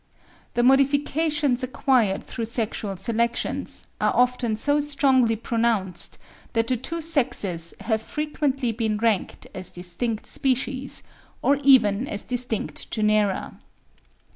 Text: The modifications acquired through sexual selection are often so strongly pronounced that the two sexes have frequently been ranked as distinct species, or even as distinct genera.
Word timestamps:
The 0.55 0.63
modifications 0.63 1.61
acquired 1.61 2.23
through 2.23 2.45
sexual 2.45 2.97
selection 2.97 3.67
are 4.01 4.11
often 4.15 4.55
so 4.55 4.79
strongly 4.79 5.35
pronounced 5.35 6.17
that 6.53 6.65
the 6.65 6.75
two 6.77 7.01
sexes 7.01 7.75
have 7.81 8.01
frequently 8.01 8.71
been 8.71 8.97
ranked 8.97 9.45
as 9.53 9.71
distinct 9.71 10.25
species, 10.25 11.03
or 11.43 11.57
even 11.57 12.07
as 12.07 12.23
distinct 12.23 12.89
genera. 12.89 13.59